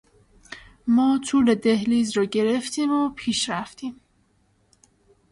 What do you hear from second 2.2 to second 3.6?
گرفتیم و پیش